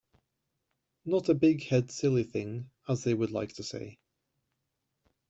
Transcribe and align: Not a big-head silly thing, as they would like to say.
Not 1.05 1.29
a 1.29 1.35
big-head 1.35 1.91
silly 1.91 2.23
thing, 2.23 2.71
as 2.89 3.03
they 3.03 3.13
would 3.13 3.29
like 3.29 3.53
to 3.57 3.63
say. 3.63 3.99